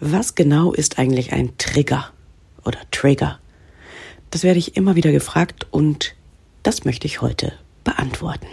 Was 0.00 0.34
genau 0.34 0.74
ist 0.74 0.98
eigentlich 0.98 1.32
ein 1.32 1.56
Trigger 1.56 2.10
oder 2.66 2.78
Trigger? 2.90 3.38
Das 4.28 4.42
werde 4.42 4.58
ich 4.58 4.76
immer 4.76 4.94
wieder 4.94 5.10
gefragt 5.10 5.66
und 5.70 6.14
das 6.62 6.84
möchte 6.84 7.06
ich 7.06 7.22
heute 7.22 7.54
beantworten. 7.82 8.46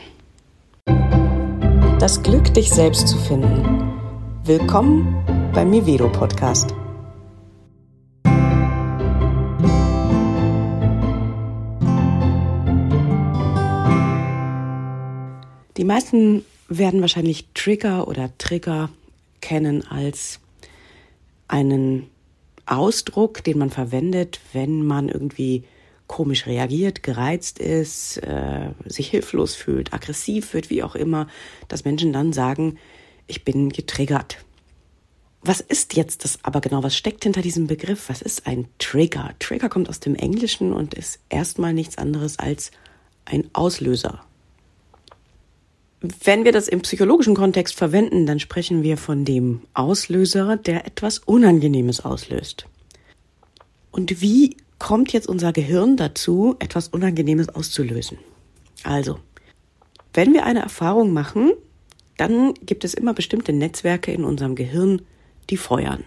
Das 2.00 2.24
Glück, 2.24 2.54
dich 2.54 2.70
selbst 2.70 3.10
zu 3.10 3.18
finden. 3.18 3.92
Willkommen 4.46 5.52
beim 5.54 5.70
Mivedo 5.70 6.10
Podcast. 6.10 6.74
Die 15.76 15.84
meisten 15.84 16.46
werden 16.70 17.02
wahrscheinlich 17.02 17.50
Trigger 17.54 18.08
oder 18.08 18.30
Trigger 18.38 18.90
kennen 19.42 19.86
als 19.86 20.40
einen 21.54 22.10
Ausdruck, 22.66 23.44
den 23.44 23.60
man 23.60 23.70
verwendet, 23.70 24.40
wenn 24.54 24.84
man 24.84 25.08
irgendwie 25.08 25.66
komisch 26.08 26.48
reagiert, 26.48 27.04
gereizt 27.04 27.60
ist, 27.60 28.18
äh, 28.18 28.72
sich 28.86 29.10
hilflos 29.10 29.56
fühlt, 29.56 29.94
aggressiv 29.94 30.56
wird, 30.56 30.72
wie 30.72 30.82
auch 30.82 30.96
immer, 30.96 31.28
dass 31.68 31.86
Menschen 31.86 32.12
dann 32.12 32.34
sagen, 32.34 32.80
ich 33.28 33.46
bin 33.46 33.70
getriggert. 33.70 34.44
Was 35.44 35.60
ist 35.60 35.96
jetzt 35.96 36.24
das 36.24 36.40
aber 36.42 36.60
genau? 36.60 36.82
Was 36.82 36.98
steckt 36.98 37.24
hinter 37.24 37.44
diesem 37.44 37.68
Begriff? 37.68 38.10
Was 38.10 38.24
ist 38.24 38.48
ein 38.48 38.68
Trigger? 38.80 39.36
Trigger 39.38 39.70
kommt 39.70 39.90
aus 39.90 40.00
dem 40.00 40.16
Englischen 40.16 40.74
und 40.74 40.96
ist 40.96 41.20
erstmal 41.30 41.74
nichts 41.74 42.00
anderes 42.00 42.40
als 42.40 42.72
ein 43.26 43.50
Auslöser. 43.54 44.26
Wenn 46.06 46.44
wir 46.44 46.52
das 46.52 46.68
im 46.68 46.82
psychologischen 46.82 47.34
Kontext 47.34 47.76
verwenden, 47.76 48.26
dann 48.26 48.42
sprechen 48.42 48.84
wir 48.84 48.98
von 48.98 49.24
dem 49.24 49.62
Auslöser, 49.74 50.58
der 50.58 50.86
etwas 50.86 51.20
Unangenehmes 51.20 52.04
auslöst. 52.04 52.66
Und 53.90 54.20
wie 54.20 54.58
kommt 54.80 55.14
jetzt 55.14 55.30
unser 55.30 55.54
Gehirn 55.54 55.96
dazu, 55.96 56.58
etwas 56.60 56.90
Unangenehmes 56.90 57.48
auszulösen? 57.48 58.18
Also, 58.84 59.18
wenn 60.14 60.34
wir 60.34 60.46
eine 60.46 60.60
Erfahrung 60.60 61.14
machen, 61.14 61.54
dann 62.18 62.54
gibt 62.56 62.84
es 62.84 62.94
immer 62.94 63.14
bestimmte 63.14 63.54
Netzwerke 63.54 64.12
in 64.12 64.26
unserem 64.26 64.56
Gehirn, 64.56 65.04
die 65.50 65.58
feuern. 65.58 66.04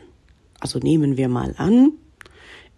Also 0.60 0.78
nehmen 0.78 1.16
wir 1.16 1.30
mal 1.30 1.54
an, 1.56 1.92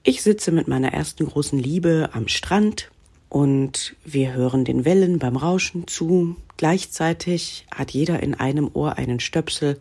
ich 0.04 0.22
sitze 0.22 0.52
mit 0.52 0.68
meiner 0.68 0.92
ersten 0.92 1.26
großen 1.26 1.58
Liebe 1.58 2.10
am 2.12 2.28
Strand 2.28 2.92
und 3.28 3.94
wir 4.04 4.32
hören 4.32 4.64
den 4.64 4.84
Wellen 4.84 5.18
beim 5.18 5.36
Rauschen 5.36 5.86
zu. 5.86 6.36
Gleichzeitig 6.56 7.66
hat 7.74 7.90
jeder 7.90 8.22
in 8.22 8.34
einem 8.34 8.70
Ohr 8.72 8.96
einen 8.96 9.20
Stöpsel 9.20 9.80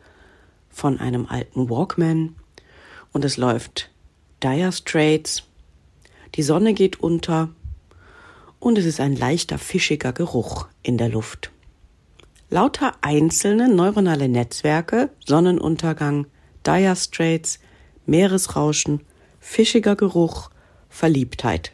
von 0.69 0.99
einem 0.99 1.25
alten 1.25 1.69
Walkman 1.69 2.35
und 3.13 3.25
es 3.25 3.37
läuft 3.37 3.89
Dire 4.43 4.71
Straits. 4.71 5.43
Die 6.35 6.43
Sonne 6.43 6.73
geht 6.73 6.99
unter 6.99 7.49
und 8.59 8.77
es 8.77 8.85
ist 8.85 8.99
ein 8.99 9.15
leichter 9.15 9.57
fischiger 9.57 10.13
Geruch 10.13 10.67
in 10.83 10.97
der 10.97 11.09
Luft. 11.09 11.51
Lauter 12.49 12.93
einzelne 13.01 13.67
neuronale 13.67 14.29
Netzwerke, 14.29 15.09
Sonnenuntergang, 15.25 16.27
Dire 16.65 16.95
Straits, 16.95 17.59
Meeresrauschen, 18.05 19.01
fischiger 19.39 19.95
Geruch, 19.95 20.49
Verliebtheit 20.89 21.73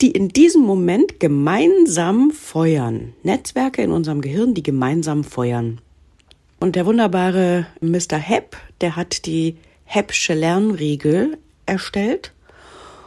die 0.00 0.12
in 0.12 0.28
diesem 0.28 0.62
Moment 0.62 1.18
gemeinsam 1.18 2.30
feuern. 2.30 3.14
Netzwerke 3.22 3.82
in 3.82 3.90
unserem 3.90 4.20
Gehirn, 4.20 4.54
die 4.54 4.62
gemeinsam 4.62 5.24
feuern. 5.24 5.80
Und 6.60 6.76
der 6.76 6.86
wunderbare 6.86 7.66
Mr. 7.80 8.16
Hepp, 8.16 8.56
der 8.80 8.96
hat 8.96 9.26
die 9.26 9.56
Heppsche 9.84 10.34
Lernregel 10.34 11.38
erstellt. 11.66 12.32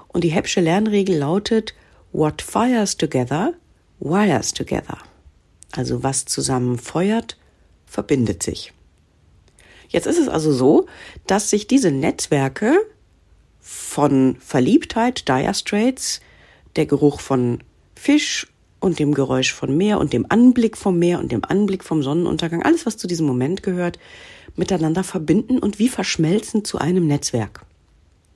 Und 0.09 0.23
die 0.23 0.29
Heppsche 0.29 0.61
Lernregel 0.61 1.17
lautet, 1.17 1.73
What 2.11 2.41
fires 2.41 2.97
together, 2.97 3.53
wires 3.99 4.53
together. 4.53 4.97
Also 5.71 6.03
was 6.03 6.25
zusammen 6.25 6.77
feuert, 6.77 7.37
verbindet 7.85 8.43
sich. 8.43 8.73
Jetzt 9.87 10.07
ist 10.07 10.17
es 10.17 10.27
also 10.27 10.51
so, 10.51 10.87
dass 11.27 11.49
sich 11.49 11.67
diese 11.67 11.91
Netzwerke 11.91 12.75
von 13.61 14.35
Verliebtheit, 14.39 15.27
Dire 15.29 15.53
Straits, 15.53 16.21
der 16.75 16.85
Geruch 16.85 17.19
von 17.19 17.63
Fisch 17.95 18.47
und 18.79 18.99
dem 18.99 19.13
Geräusch 19.13 19.53
von 19.53 19.77
Meer 19.77 19.99
und 19.99 20.13
dem 20.13 20.25
Anblick 20.29 20.75
vom 20.75 20.97
Meer 20.97 21.19
und 21.19 21.31
dem 21.31 21.45
Anblick 21.45 21.83
vom 21.83 22.01
Sonnenuntergang, 22.03 22.63
alles, 22.63 22.85
was 22.85 22.97
zu 22.97 23.07
diesem 23.07 23.27
Moment 23.27 23.63
gehört, 23.63 23.99
miteinander 24.55 25.03
verbinden 25.03 25.59
und 25.59 25.79
wie 25.79 25.89
verschmelzen 25.89 26.65
zu 26.65 26.79
einem 26.79 27.07
Netzwerk. 27.07 27.65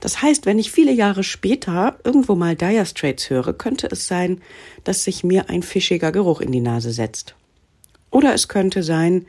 Das 0.00 0.22
heißt, 0.22 0.46
wenn 0.46 0.58
ich 0.58 0.70
viele 0.70 0.92
Jahre 0.92 1.24
später 1.24 1.98
irgendwo 2.04 2.34
mal 2.34 2.54
Dire 2.54 2.86
Straits 2.86 3.30
höre, 3.30 3.52
könnte 3.54 3.88
es 3.90 4.06
sein, 4.06 4.40
dass 4.84 5.04
sich 5.04 5.24
mir 5.24 5.48
ein 5.48 5.62
fischiger 5.62 6.12
Geruch 6.12 6.40
in 6.40 6.52
die 6.52 6.60
Nase 6.60 6.92
setzt. 6.92 7.34
Oder 8.10 8.34
es 8.34 8.48
könnte 8.48 8.82
sein, 8.82 9.26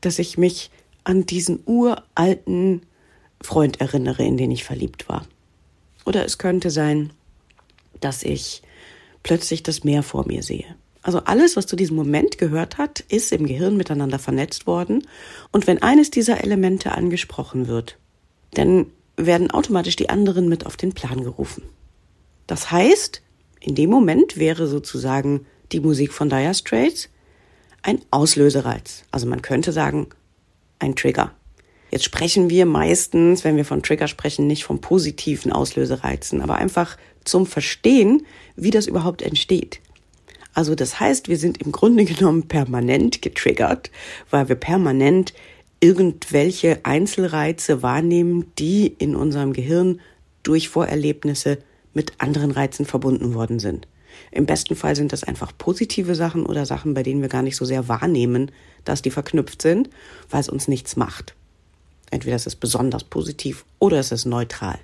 dass 0.00 0.18
ich 0.18 0.38
mich 0.38 0.70
an 1.04 1.26
diesen 1.26 1.60
uralten 1.66 2.82
Freund 3.40 3.80
erinnere, 3.80 4.22
in 4.22 4.36
den 4.36 4.50
ich 4.50 4.64
verliebt 4.64 5.08
war. 5.08 5.26
Oder 6.04 6.24
es 6.24 6.38
könnte 6.38 6.70
sein, 6.70 7.12
dass 8.00 8.22
ich 8.22 8.62
plötzlich 9.22 9.62
das 9.62 9.84
Meer 9.84 10.02
vor 10.02 10.26
mir 10.26 10.42
sehe. 10.42 10.76
Also 11.02 11.20
alles, 11.20 11.56
was 11.56 11.66
zu 11.66 11.76
diesem 11.76 11.96
Moment 11.96 12.38
gehört 12.38 12.78
hat, 12.78 13.00
ist 13.00 13.32
im 13.32 13.46
Gehirn 13.46 13.76
miteinander 13.76 14.18
vernetzt 14.18 14.66
worden. 14.66 15.06
Und 15.50 15.66
wenn 15.66 15.82
eines 15.82 16.10
dieser 16.10 16.44
Elemente 16.44 16.92
angesprochen 16.92 17.68
wird, 17.68 17.98
dann 18.52 18.86
werden 19.16 19.50
automatisch 19.50 19.96
die 19.96 20.10
anderen 20.10 20.48
mit 20.48 20.66
auf 20.66 20.76
den 20.76 20.92
Plan 20.92 21.22
gerufen. 21.22 21.62
Das 22.46 22.70
heißt, 22.70 23.22
in 23.60 23.74
dem 23.74 23.90
Moment 23.90 24.36
wäre 24.36 24.66
sozusagen 24.66 25.46
die 25.72 25.80
Musik 25.80 26.12
von 26.12 26.28
Dire 26.28 26.54
Straits 26.54 27.08
ein 27.82 28.00
Auslösereiz. 28.10 29.04
Also 29.10 29.26
man 29.26 29.42
könnte 29.42 29.72
sagen, 29.72 30.08
ein 30.78 30.96
Trigger. 30.96 31.32
Jetzt 31.90 32.04
sprechen 32.04 32.50
wir 32.50 32.66
meistens, 32.66 33.44
wenn 33.44 33.56
wir 33.56 33.64
von 33.64 33.82
Trigger 33.82 34.08
sprechen, 34.08 34.46
nicht 34.46 34.64
von 34.64 34.80
positiven 34.80 35.52
Auslösereizen, 35.52 36.40
aber 36.40 36.56
einfach 36.56 36.96
zum 37.24 37.46
Verstehen, 37.46 38.26
wie 38.56 38.70
das 38.70 38.86
überhaupt 38.86 39.22
entsteht. 39.22 39.80
Also 40.54 40.74
das 40.74 41.00
heißt, 41.00 41.28
wir 41.28 41.36
sind 41.36 41.62
im 41.62 41.72
Grunde 41.72 42.04
genommen 42.04 42.48
permanent 42.48 43.22
getriggert, 43.22 43.90
weil 44.30 44.48
wir 44.48 44.56
permanent 44.56 45.32
irgendwelche 45.80 46.80
Einzelreize 46.84 47.82
wahrnehmen, 47.82 48.52
die 48.58 48.86
in 48.98 49.16
unserem 49.16 49.52
Gehirn 49.52 50.00
durch 50.42 50.68
Vorerlebnisse 50.68 51.58
mit 51.94 52.12
anderen 52.18 52.50
Reizen 52.50 52.84
verbunden 52.84 53.34
worden 53.34 53.58
sind. 53.58 53.88
Im 54.30 54.46
besten 54.46 54.76
Fall 54.76 54.96
sind 54.96 55.12
das 55.12 55.24
einfach 55.24 55.52
positive 55.56 56.14
Sachen 56.14 56.44
oder 56.44 56.66
Sachen, 56.66 56.94
bei 56.94 57.02
denen 57.02 57.22
wir 57.22 57.28
gar 57.28 57.42
nicht 57.42 57.56
so 57.56 57.64
sehr 57.64 57.88
wahrnehmen, 57.88 58.50
dass 58.84 59.02
die 59.02 59.10
verknüpft 59.10 59.62
sind, 59.62 59.88
weil 60.28 60.40
es 60.40 60.48
uns 60.48 60.68
nichts 60.68 60.96
macht. 60.96 61.34
Entweder 62.10 62.36
es 62.36 62.46
ist 62.46 62.56
besonders 62.56 63.04
positiv 63.04 63.64
oder 63.78 63.98
es 63.98 64.12
ist 64.12 64.24
neutral. 64.24 64.78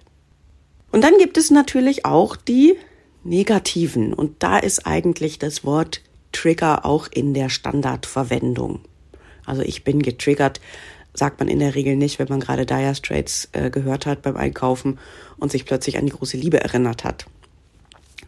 Und 0.93 1.03
dann 1.03 1.19
gibt 1.19 1.37
es 1.37 1.51
natürlich 1.51 2.05
auch 2.05 2.37
die 2.37 2.77
negativen. 3.25 4.13
Und 4.13 4.43
da 4.43 4.59
ist 4.59 4.87
eigentlich 4.87 5.39
das 5.39 5.65
Wort 5.65 6.01
Trigger 6.33 6.85
auch 6.85 7.09
in 7.11 7.35
der 7.35 7.49
Standardverwendung. 7.49 8.81
Also 9.45 9.63
ich 9.63 9.85
bin 9.85 10.03
getriggert, 10.03 10.61
sagt 11.15 11.41
man 11.41 11.49
in 11.49 11.61
der 11.61 11.75
Regel 11.75 11.97
nicht, 11.97 12.19
wenn 12.19 12.29
man 12.29 12.41
gerade 12.41 12.67
Dire 12.67 12.95
Straits 12.95 13.49
äh, 13.53 13.71
gehört 13.71 14.07
hat 14.07 14.23
beim 14.23 14.37
Einkaufen 14.37 14.99
und 15.39 15.51
sich 15.51 15.65
plötzlich 15.65 15.99
an 15.99 16.07
die 16.07 16.13
große 16.13 16.37
Liebe 16.37 16.61
erinnert 16.61 17.05
hat. 17.05 17.27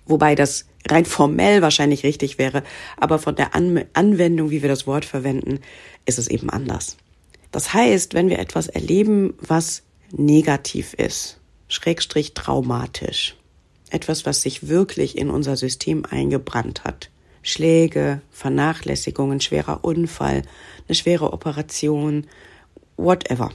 Wobei 0.07 0.35
das 0.35 0.65
rein 0.89 1.05
formell 1.05 1.61
wahrscheinlich 1.61 2.03
richtig 2.03 2.39
wäre, 2.39 2.63
aber 2.97 3.19
von 3.19 3.37
der 3.37 3.55
An 3.55 3.85
Anwendung, 3.93 4.51
wie 4.51 4.63
wir 4.63 4.69
das 4.71 4.87
Wort 4.87 5.05
verwenden, 5.05 5.61
ist 6.07 6.19
es 6.19 6.29
eben 6.29 6.49
anders. 6.49 6.97
Das 7.51 7.73
heißt, 7.73 8.15
wenn 8.15 8.29
wir 8.29 8.39
etwas 8.39 8.69
erleben, 8.69 9.35
was 9.41 9.83
negativ 10.13 10.95
ist, 10.95 11.39
schrägstrich 11.69 12.35
traumatisch, 12.35 13.37
etwas, 13.91 14.27
was 14.27 14.43
sich 14.43 14.69
wirklich 14.69 15.17
in 15.17 15.31
unser 15.31 15.57
System 15.57 16.05
eingebrannt 16.05 16.85
hat, 16.85 17.11
Schläge, 17.43 18.21
Vernachlässigungen, 18.31 19.41
schwerer 19.41 19.85
Unfall, 19.85 20.43
eine 20.87 20.95
schwere 20.95 21.33
Operation, 21.33 22.27
whatever. 22.97 23.53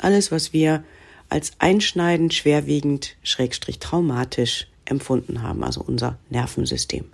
Alles, 0.00 0.30
was 0.30 0.52
wir 0.52 0.84
als 1.28 1.52
einschneidend, 1.58 2.34
schwerwiegend, 2.34 3.16
schrägstrich 3.22 3.78
traumatisch 3.78 4.68
empfunden 4.84 5.42
haben, 5.42 5.64
also 5.64 5.80
unser 5.80 6.18
Nervensystem. 6.28 7.06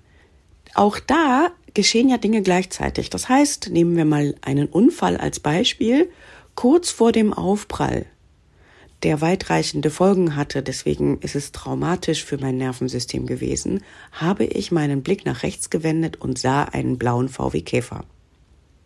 Auch 0.75 0.99
da 0.99 1.51
geschehen 1.75 2.09
ja 2.09 2.19
Dinge 2.19 2.43
gleichzeitig. 2.43 3.11
Das 3.11 3.29
heißt, 3.29 3.71
nehmen 3.71 3.97
wir 3.97 4.05
mal 4.05 4.35
einen 4.43 4.67
Unfall 4.67 5.17
als 5.17 5.41
Beispiel. 5.41 6.11
Kurz 6.55 6.91
vor 6.91 7.13
dem 7.13 7.33
Aufprall, 7.33 8.07
der 9.03 9.21
weitreichende 9.21 9.91
Folgen 9.91 10.35
hatte, 10.35 10.63
deswegen 10.63 11.19
ist 11.21 11.37
es 11.37 11.53
traumatisch 11.53 12.25
für 12.25 12.39
mein 12.39 12.57
Nervensystem 12.57 13.27
gewesen, 13.27 13.85
habe 14.13 14.45
ich 14.45 14.73
meinen 14.73 15.03
Blick 15.03 15.25
nach 15.25 15.45
rechts 15.45 15.71
gewendet 15.71 16.17
und 16.21 16.39
sah 16.39 16.65
einen 16.65 16.99
blauen 16.99 17.29
VW 17.29 17.61
Käfer. 17.63 18.05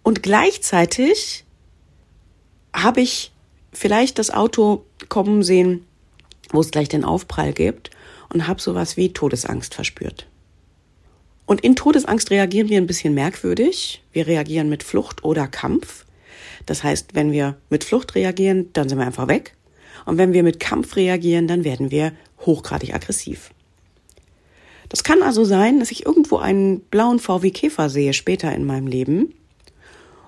Und 0.03 0.23
gleichzeitig 0.23 1.45
habe 2.75 3.01
ich 3.01 3.33
vielleicht 3.73 4.19
das 4.19 4.31
Auto 4.31 4.85
kommen 5.09 5.43
sehen, 5.43 5.87
wo 6.51 6.61
es 6.61 6.71
gleich 6.71 6.89
den 6.89 7.05
Aufprall 7.05 7.53
gibt 7.53 7.91
und 8.33 8.47
habe 8.47 8.61
sowas 8.61 8.97
wie 8.97 9.13
Todesangst 9.13 9.75
verspürt. 9.75 10.27
Und 11.53 11.61
in 11.61 11.77
Todesangst 11.77 12.31
reagieren 12.31 12.71
wir 12.71 12.79
ein 12.79 12.87
bisschen 12.87 13.13
merkwürdig. 13.13 14.03
Wir 14.11 14.27
reagieren 14.27 14.71
mit 14.71 14.83
Flucht 14.83 15.23
oder 15.23 15.47
Kampf. 15.47 16.07
Das 16.65 16.83
heißt, 16.83 17.15
wenn 17.15 17.31
wir 17.31 17.59
mit 17.69 17.85
Flucht 17.85 18.15
reagieren, 18.15 18.71
dann 18.73 18.89
sind 18.89 18.97
wir 18.97 19.05
einfach 19.05 19.29
weg. 19.29 19.55
Und 20.07 20.17
wenn 20.17 20.33
wir 20.33 20.45
mit 20.45 20.61
Kampf 20.61 20.97
reagieren, 20.97 21.47
dann 21.47 21.63
werden 21.63 21.91
wir 21.91 22.13
hochgradig 22.47 22.95
aggressiv. 22.95 23.51
Das 24.89 25.05
kann 25.05 25.23
also 25.23 25.45
sein, 25.45 25.79
dass 25.79 25.91
ich 25.91 26.07
irgendwo 26.07 26.39
einen 26.39 26.81
blauen 26.81 27.19
VW 27.19 27.51
Käfer 27.51 27.91
sehe 27.91 28.15
später 28.15 28.51
in 28.55 28.65
meinem 28.65 28.87
Leben. 28.87 29.35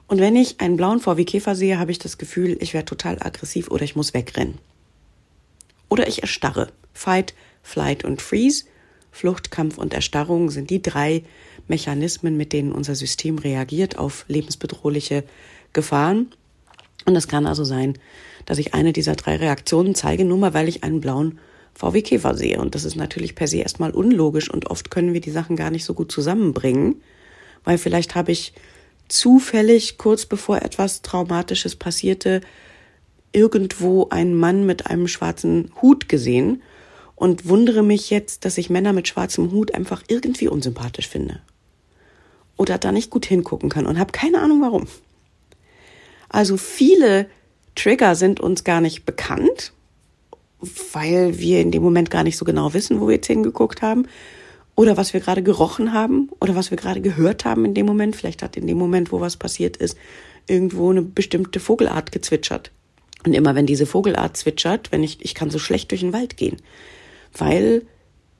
Und 0.06 0.21
wenn 0.21 0.37
ich 0.37 0.61
einen 0.61 0.76
blauen 0.76 1.00
VW 1.00 1.25
Käfer 1.25 1.55
sehe, 1.55 1.79
habe 1.79 1.91
ich 1.91 1.99
das 1.99 2.19
Gefühl, 2.19 2.59
ich 2.61 2.75
werde 2.75 2.85
total 2.85 3.17
aggressiv 3.23 3.71
oder 3.71 3.85
ich 3.85 3.97
muss 3.97 4.12
wegrennen. 4.12 4.59
Oder 5.88 6.06
ich 6.06 6.21
erstarre. 6.21 6.69
Fight, 6.93 7.32
Flight 7.62 8.05
und 8.05 8.21
Freeze. 8.21 8.67
Flucht, 9.14 9.52
Kampf 9.52 9.78
und 9.78 9.94
Erstarrung 9.94 10.50
sind 10.50 10.70
die 10.70 10.82
drei 10.82 11.22
Mechanismen, 11.69 12.37
mit 12.37 12.52
denen 12.52 12.72
unser 12.72 12.96
System 12.96 13.38
reagiert 13.38 13.96
auf 13.96 14.25
lebensbedrohliche 14.26 15.22
Gefahren. 15.72 16.32
Und 17.06 17.14
es 17.14 17.28
kann 17.28 17.46
also 17.46 17.62
sein, 17.62 17.96
dass 18.44 18.58
ich 18.58 18.75
eine 18.75 18.93
dieser 18.93 19.14
drei 19.14 19.37
Reaktionen 19.37 19.94
zeige, 19.94 20.25
nur 20.25 20.38
mal 20.38 20.52
weil 20.52 20.69
ich 20.69 20.82
einen 20.82 21.00
blauen 21.00 21.38
VW 21.75 22.02
Käfer 22.02 22.34
sehe. 22.34 22.58
Und 22.58 22.75
das 22.75 22.84
ist 22.84 22.96
natürlich 22.96 23.37
per 23.37 23.46
se 23.46 23.58
erstmal 23.58 23.93
unlogisch 23.93 24.50
und 24.50 24.66
oft 24.66 24.90
können 24.90 25.12
wir 25.12 25.20
die 25.20 25.31
Sachen 25.31 25.55
gar 25.55 25.70
nicht 25.70 25.84
so 25.84 25.94
gut 25.94 26.11
zusammenbringen, 26.11 27.00
weil 27.62 27.78
vielleicht 27.78 28.16
habe 28.16 28.32
ich 28.32 28.52
zufällig 29.06 29.96
kurz 29.96 30.26
bevor 30.26 30.62
etwas 30.62 31.02
Traumatisches 31.02 31.76
passierte 31.76 32.40
irgendwo 33.32 34.08
einen 34.08 34.34
Mann 34.34 34.66
mit 34.66 34.88
einem 34.88 35.06
schwarzen 35.06 35.70
Hut 35.81 36.08
gesehen 36.08 36.62
und 37.16 37.49
wundere 37.49 37.82
mich 37.82 38.11
jetzt, 38.11 38.44
dass 38.44 38.58
ich 38.58 38.70
Männer 38.70 38.93
mit 38.93 39.08
schwarzem 39.08 39.50
Hut 39.52 39.75
einfach 39.75 40.02
irgendwie 40.08 40.49
unsympathisch 40.49 41.08
finde. 41.08 41.40
Oder 42.56 42.78
da 42.78 42.93
nicht 42.93 43.11
gut 43.11 43.26
hingucken 43.26 43.69
kann 43.69 43.87
und 43.87 43.99
habe 43.99 44.12
keine 44.12 44.40
Ahnung 44.40 44.61
warum. 44.61 44.87
Also 46.28 46.56
viele 46.56 47.26
Trigger 47.75 48.14
sind 48.14 48.40
uns 48.40 48.64
gar 48.64 48.81
nicht 48.81 49.05
bekannt, 49.05 49.72
weil 50.93 51.38
wir 51.38 51.61
in 51.61 51.70
dem 51.70 51.82
Moment 51.82 52.11
gar 52.11 52.25
nicht 52.25 52.37
so 52.37 52.44
genau 52.44 52.75
wissen, 52.75 53.00
wo 53.00 53.08
wir 53.08 53.16
jetzt 53.16 53.26
hingeguckt 53.26 53.82
haben. 53.82 54.06
Oder 54.76 54.96
was 54.96 55.12
wir 55.12 55.20
gerade 55.20 55.43
gerochen 55.43 55.93
haben 55.93 56.31
oder 56.40 56.56
was 56.56 56.70
wir 56.72 56.78
gerade 56.78 57.00
gehört 57.00 57.44
haben 57.44 57.64
in 57.64 57.75
dem 57.75 57.87
Moment. 57.87 58.16
Vielleicht 58.16 58.43
hat 58.43 58.56
in 58.56 58.66
dem 58.66 58.78
Moment, 58.78 59.12
wo 59.12 59.20
was 59.20 59.37
passiert 59.37 59.76
ist, 59.76 59.96
irgendwo 60.49 60.90
eine 60.90 61.02
bestimmte 61.02 61.61
Vogelart 61.61 62.11
gezwitschert. 62.11 62.72
Und 63.25 63.34
immer 63.34 63.55
wenn 63.55 63.66
diese 63.66 63.87
Vogelart 63.87 64.37
zwitschert, 64.37 64.90
wenn 64.90 65.02
ich, 65.02 65.25
ich 65.25 65.34
kann 65.34 65.50
so 65.50 65.58
schlecht 65.58 65.93
durch 65.93 66.00
den 66.00 66.12
Wald 66.12 66.37
gehen, 66.37 66.56
weil 67.36 67.82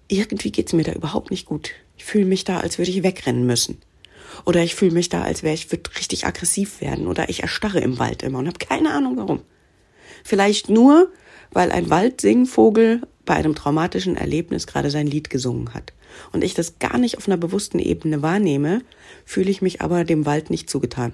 irgendwie 0.09 0.53
geht's 0.53 0.73
mir 0.73 0.85
da 0.85 0.93
überhaupt 0.93 1.31
nicht 1.31 1.47
gut. 1.47 1.73
Ich 1.97 2.05
fühle 2.05 2.27
mich 2.27 2.45
da, 2.45 2.61
als 2.61 2.79
würde 2.79 2.91
ich 2.91 3.03
wegrennen 3.03 3.47
müssen. 3.47 3.79
Oder 4.45 4.63
ich 4.63 4.75
fühle 4.75 4.93
mich 4.93 5.09
da, 5.09 5.23
als 5.23 5.43
wäre 5.43 5.55
ich 5.55 5.71
würde 5.71 5.91
richtig 5.97 6.27
aggressiv 6.27 6.81
werden. 6.81 7.07
Oder 7.07 7.29
ich 7.29 7.43
erstarre 7.43 7.81
im 7.81 7.99
Wald 7.99 8.23
immer 8.23 8.41
und 8.41 8.49
habe 8.49 8.59
keine 8.59 8.93
Ahnung 8.93 9.17
warum. 9.17 9.41
Vielleicht 10.25 10.69
nur, 10.69 11.13
weil 11.53 11.71
ein 11.71 11.91
Waldsingvogel 11.91 13.03
bei 13.25 13.35
einem 13.35 13.55
traumatischen 13.55 14.17
Erlebnis 14.17 14.67
gerade 14.67 14.91
sein 14.91 15.07
Lied 15.07 15.31
gesungen 15.31 15.73
hat. 15.73 15.93
Und 16.33 16.45
ich 16.45 16.55
das 16.55 16.79
gar 16.79 16.99
nicht 16.99 17.17
auf 17.17 17.27
einer 17.27 17.37
bewussten 17.37 17.79
Ebene 17.79 18.23
wahrnehme, 18.23 18.83
fühle 19.25 19.51
ich 19.51 19.63
mich 19.63 19.81
aber 19.81 20.05
dem 20.05 20.27
Wald 20.27 20.51
nicht 20.51 20.69
zugetan. 20.71 21.13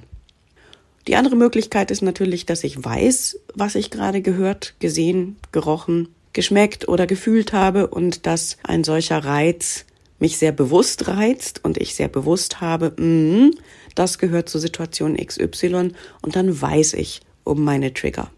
Die 1.07 1.17
andere 1.17 1.37
Möglichkeit 1.37 1.91
ist 1.91 2.03
natürlich, 2.03 2.47
dass 2.47 2.65
ich 2.65 2.83
weiß, 2.85 3.39
was 3.55 3.75
ich 3.75 3.91
gerade 3.91 4.21
gehört, 4.21 4.75
gesehen, 4.81 5.37
gerochen, 5.53 6.09
geschmeckt 6.33 6.89
oder 6.89 7.07
gefühlt 7.07 7.53
habe 7.53 7.89
und 7.89 8.27
dass 8.27 8.57
ein 8.63 8.85
solcher 8.85 9.25
Reiz 9.25 9.85
mich 10.19 10.37
sehr 10.37 10.53
bewusst 10.53 11.09
reizt 11.09 11.65
und 11.65 11.79
ich 11.79 11.95
sehr 11.95 12.09
bewusst 12.09 12.61
habe, 12.61 12.93
mh, 12.97 13.51
das 13.95 14.19
gehört 14.19 14.49
zur 14.49 14.61
Situation 14.61 15.17
XY 15.17 15.93
und 16.23 16.37
dann 16.37 16.61
weiß 16.61 16.95
ich 16.95 17.23
um 17.45 17.65
meine 17.65 17.93
Trigger. 17.93 18.31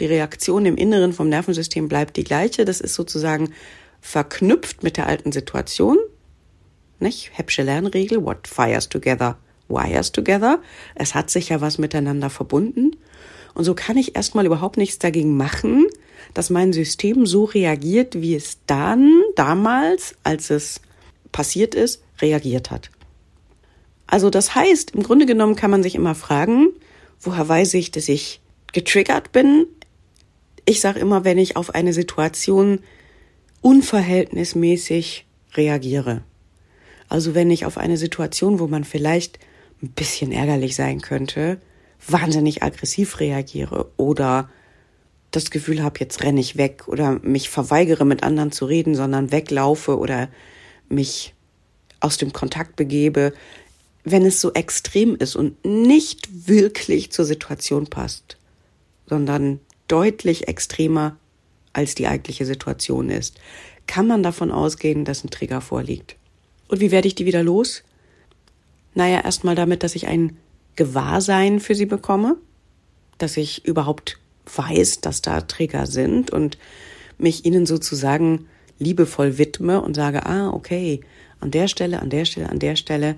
Die 0.00 0.06
Reaktion 0.06 0.64
im 0.66 0.76
Inneren 0.76 1.12
vom 1.12 1.28
Nervensystem 1.28 1.88
bleibt 1.88 2.16
die 2.16 2.24
gleiche. 2.24 2.64
Das 2.64 2.80
ist 2.80 2.94
sozusagen 2.94 3.52
verknüpft 4.00 4.82
mit 4.82 4.96
der 4.96 5.06
alten 5.06 5.30
Situation. 5.32 5.98
Nicht? 6.98 7.30
Heppsche 7.34 7.62
Lernregel, 7.62 8.24
what 8.24 8.48
fires 8.48 8.88
together, 8.88 9.36
wires 9.68 10.12
together. 10.12 10.60
Es 10.94 11.14
hat 11.14 11.30
sich 11.30 11.50
ja 11.50 11.60
was 11.60 11.78
miteinander 11.78 12.30
verbunden. 12.30 12.96
Und 13.54 13.64
so 13.64 13.74
kann 13.74 13.96
ich 13.96 14.16
erstmal 14.16 14.46
überhaupt 14.46 14.76
nichts 14.76 14.98
dagegen 14.98 15.36
machen, 15.36 15.86
dass 16.34 16.50
mein 16.50 16.72
System 16.72 17.26
so 17.26 17.44
reagiert, 17.44 18.20
wie 18.20 18.34
es 18.34 18.58
dann 18.66 19.22
damals, 19.36 20.14
als 20.22 20.50
es 20.50 20.80
passiert 21.32 21.74
ist, 21.74 22.02
reagiert 22.20 22.70
hat. 22.70 22.90
Also 24.06 24.30
das 24.30 24.54
heißt, 24.54 24.92
im 24.92 25.02
Grunde 25.02 25.26
genommen 25.26 25.56
kann 25.56 25.70
man 25.70 25.82
sich 25.82 25.94
immer 25.94 26.14
fragen, 26.14 26.68
woher 27.20 27.48
weiß 27.48 27.74
ich, 27.74 27.90
dass 27.90 28.08
ich 28.08 28.40
getriggert 28.72 29.32
bin? 29.32 29.66
Ich 30.64 30.80
sage 30.80 31.00
immer, 31.00 31.24
wenn 31.24 31.38
ich 31.38 31.56
auf 31.56 31.74
eine 31.74 31.92
Situation 31.92 32.80
unverhältnismäßig 33.60 35.26
reagiere. 35.54 36.22
Also 37.08 37.34
wenn 37.34 37.50
ich 37.50 37.66
auf 37.66 37.78
eine 37.78 37.96
Situation, 37.96 38.58
wo 38.58 38.66
man 38.66 38.84
vielleicht 38.84 39.38
ein 39.82 39.90
bisschen 39.90 40.32
ärgerlich 40.32 40.76
sein 40.76 41.00
könnte, 41.00 41.60
wahnsinnig 42.06 42.62
aggressiv 42.62 43.20
reagiere 43.20 43.90
oder 43.96 44.48
das 45.30 45.50
Gefühl 45.50 45.82
habe, 45.82 46.00
jetzt 46.00 46.22
renne 46.22 46.40
ich 46.40 46.56
weg 46.56 46.88
oder 46.88 47.20
mich 47.22 47.50
verweigere 47.50 48.04
mit 48.04 48.22
anderen 48.22 48.52
zu 48.52 48.64
reden, 48.64 48.94
sondern 48.94 49.30
weglaufe 49.30 49.98
oder 49.98 50.28
mich 50.88 51.34
aus 52.00 52.16
dem 52.16 52.32
Kontakt 52.32 52.76
begebe, 52.76 53.32
wenn 54.04 54.24
es 54.24 54.40
so 54.40 54.52
extrem 54.52 55.14
ist 55.14 55.36
und 55.36 55.64
nicht 55.64 56.48
wirklich 56.48 57.12
zur 57.12 57.24
Situation 57.24 57.86
passt, 57.86 58.38
sondern 59.06 59.60
deutlich 59.88 60.48
extremer 60.48 61.16
als 61.72 61.94
die 61.94 62.06
eigentliche 62.06 62.46
Situation 62.46 63.10
ist, 63.10 63.38
kann 63.86 64.06
man 64.06 64.22
davon 64.22 64.50
ausgehen, 64.50 65.04
dass 65.04 65.22
ein 65.22 65.30
Trigger 65.30 65.60
vorliegt. 65.60 66.16
Und 66.68 66.80
wie 66.80 66.90
werde 66.90 67.08
ich 67.08 67.14
die 67.14 67.26
wieder 67.26 67.42
los? 67.42 67.82
Naja, 68.94 69.20
erstmal 69.20 69.54
damit, 69.54 69.82
dass 69.82 69.94
ich 69.94 70.06
ein 70.06 70.36
Gewahrsein 70.76 71.60
für 71.60 71.74
sie 71.74 71.86
bekomme, 71.86 72.36
dass 73.18 73.36
ich 73.36 73.64
überhaupt 73.64 74.18
weiß, 74.56 75.00
dass 75.00 75.22
da 75.22 75.40
Trigger 75.40 75.86
sind 75.86 76.30
und 76.30 76.58
mich 77.18 77.44
ihnen 77.44 77.66
sozusagen 77.66 78.46
liebevoll 78.78 79.38
widme 79.38 79.80
und 79.80 79.94
sage, 79.94 80.26
ah, 80.26 80.50
okay, 80.50 81.00
an 81.38 81.50
der 81.50 81.68
Stelle, 81.68 82.00
an 82.00 82.10
der 82.10 82.24
Stelle, 82.24 82.48
an 82.48 82.58
der 82.58 82.76
Stelle 82.76 83.16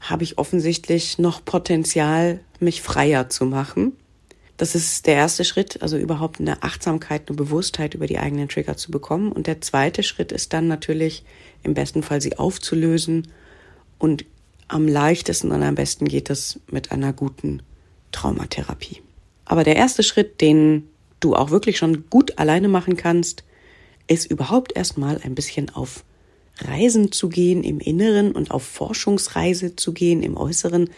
habe 0.00 0.24
ich 0.24 0.38
offensichtlich 0.38 1.18
noch 1.18 1.44
Potenzial, 1.44 2.40
mich 2.60 2.82
freier 2.82 3.28
zu 3.28 3.46
machen. 3.46 3.92
Das 4.56 4.74
ist 4.74 5.06
der 5.06 5.14
erste 5.14 5.44
Schritt, 5.44 5.82
also 5.82 5.96
überhaupt 5.96 6.40
eine 6.40 6.62
Achtsamkeit, 6.62 7.28
eine 7.28 7.36
Bewusstheit 7.36 7.94
über 7.94 8.06
die 8.06 8.18
eigenen 8.18 8.48
Trigger 8.48 8.76
zu 8.76 8.90
bekommen. 8.90 9.30
Und 9.30 9.46
der 9.46 9.60
zweite 9.60 10.02
Schritt 10.02 10.32
ist 10.32 10.52
dann 10.52 10.66
natürlich 10.66 11.24
im 11.62 11.74
besten 11.74 12.02
Fall 12.02 12.20
sie 12.20 12.38
aufzulösen. 12.38 13.28
Und 13.98 14.24
am 14.66 14.88
leichtesten 14.88 15.52
und 15.52 15.62
am 15.62 15.76
besten 15.76 16.06
geht 16.06 16.28
es 16.28 16.60
mit 16.70 16.90
einer 16.90 17.12
guten 17.12 17.62
Traumatherapie. 18.10 19.00
Aber 19.48 19.64
der 19.64 19.76
erste 19.76 20.02
Schritt, 20.02 20.42
den 20.42 20.90
du 21.20 21.34
auch 21.34 21.50
wirklich 21.50 21.78
schon 21.78 22.04
gut 22.10 22.38
alleine 22.38 22.68
machen 22.68 22.98
kannst, 22.98 23.44
ist 24.06 24.30
überhaupt 24.30 24.76
erstmal 24.76 25.18
ein 25.24 25.34
bisschen 25.34 25.70
auf 25.70 26.04
Reisen 26.58 27.12
zu 27.12 27.30
gehen 27.30 27.64
im 27.64 27.80
Inneren 27.80 28.32
und 28.32 28.50
auf 28.50 28.62
Forschungsreise 28.62 29.74
zu 29.74 29.94
gehen 29.94 30.22
im 30.22 30.36
Äußeren. 30.36 30.90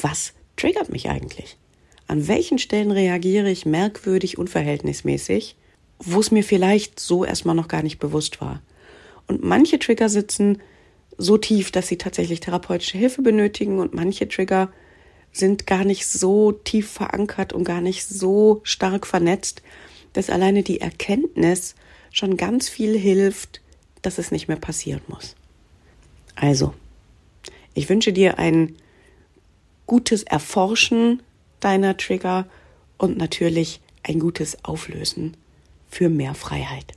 Was 0.00 0.32
triggert 0.56 0.88
mich 0.88 1.10
eigentlich? 1.10 1.58
An 2.06 2.26
welchen 2.26 2.58
Stellen 2.58 2.90
reagiere 2.90 3.50
ich 3.50 3.66
merkwürdig, 3.66 4.38
unverhältnismäßig, 4.38 5.56
wo 5.98 6.20
es 6.20 6.30
mir 6.30 6.42
vielleicht 6.42 6.98
so 6.98 7.26
erstmal 7.26 7.54
noch 7.54 7.68
gar 7.68 7.82
nicht 7.82 7.98
bewusst 7.98 8.40
war? 8.40 8.62
Und 9.26 9.44
manche 9.44 9.78
Trigger 9.78 10.08
sitzen 10.08 10.58
so 11.18 11.36
tief, 11.36 11.70
dass 11.70 11.88
sie 11.88 11.98
tatsächlich 11.98 12.40
therapeutische 12.40 12.96
Hilfe 12.96 13.20
benötigen 13.20 13.78
und 13.78 13.92
manche 13.92 14.26
Trigger 14.26 14.72
sind 15.32 15.66
gar 15.66 15.84
nicht 15.84 16.06
so 16.06 16.52
tief 16.52 16.90
verankert 16.90 17.52
und 17.52 17.64
gar 17.64 17.80
nicht 17.80 18.06
so 18.06 18.60
stark 18.64 19.06
vernetzt, 19.06 19.62
dass 20.12 20.30
alleine 20.30 20.62
die 20.62 20.80
Erkenntnis 20.80 21.74
schon 22.10 22.36
ganz 22.36 22.68
viel 22.68 22.98
hilft, 22.98 23.60
dass 24.02 24.18
es 24.18 24.30
nicht 24.32 24.48
mehr 24.48 24.56
passieren 24.56 25.02
muss. 25.06 25.36
Also, 26.34 26.74
ich 27.74 27.88
wünsche 27.88 28.12
dir 28.12 28.38
ein 28.38 28.76
gutes 29.86 30.22
Erforschen 30.22 31.22
deiner 31.60 31.96
Trigger 31.96 32.46
und 32.98 33.16
natürlich 33.16 33.80
ein 34.02 34.18
gutes 34.18 34.64
Auflösen 34.64 35.36
für 35.88 36.08
mehr 36.08 36.34
Freiheit. 36.34 36.94